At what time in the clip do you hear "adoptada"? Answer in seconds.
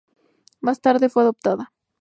1.21-1.71